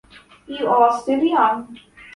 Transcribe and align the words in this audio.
You 0.47 0.67
are 0.67 0.99
still 0.99 1.19
young. 1.23 1.79